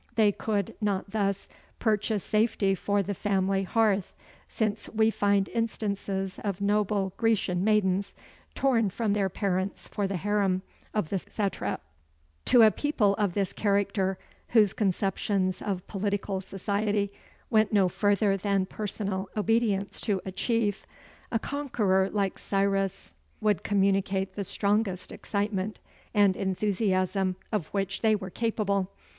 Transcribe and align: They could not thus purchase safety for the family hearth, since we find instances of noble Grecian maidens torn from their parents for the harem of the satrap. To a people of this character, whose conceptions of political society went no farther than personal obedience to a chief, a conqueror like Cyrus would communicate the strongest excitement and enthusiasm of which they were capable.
They 0.15 0.31
could 0.31 0.73
not 0.81 1.11
thus 1.11 1.47
purchase 1.77 2.23
safety 2.23 2.73
for 2.73 3.03
the 3.03 3.13
family 3.13 3.61
hearth, 3.61 4.15
since 4.49 4.89
we 4.89 5.11
find 5.11 5.47
instances 5.49 6.39
of 6.43 6.59
noble 6.59 7.13
Grecian 7.17 7.63
maidens 7.63 8.15
torn 8.55 8.89
from 8.89 9.13
their 9.13 9.29
parents 9.29 9.87
for 9.87 10.07
the 10.07 10.17
harem 10.17 10.63
of 10.91 11.09
the 11.09 11.19
satrap. 11.19 11.83
To 12.45 12.63
a 12.63 12.71
people 12.71 13.13
of 13.19 13.35
this 13.35 13.53
character, 13.53 14.17
whose 14.47 14.73
conceptions 14.73 15.61
of 15.61 15.85
political 15.85 16.41
society 16.41 17.13
went 17.51 17.71
no 17.71 17.87
farther 17.87 18.35
than 18.37 18.65
personal 18.65 19.29
obedience 19.37 20.01
to 20.01 20.19
a 20.25 20.31
chief, 20.31 20.83
a 21.31 21.37
conqueror 21.37 22.09
like 22.09 22.39
Cyrus 22.39 23.13
would 23.39 23.61
communicate 23.63 24.33
the 24.33 24.43
strongest 24.43 25.11
excitement 25.11 25.77
and 26.11 26.35
enthusiasm 26.35 27.35
of 27.51 27.67
which 27.67 28.01
they 28.01 28.15
were 28.15 28.31
capable. 28.31 28.91